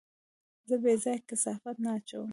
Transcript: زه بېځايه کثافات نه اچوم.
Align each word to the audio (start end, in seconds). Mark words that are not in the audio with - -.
زه 0.69 0.75
بېځايه 0.83 1.25
کثافات 1.29 1.77
نه 1.83 1.89
اچوم. 1.97 2.29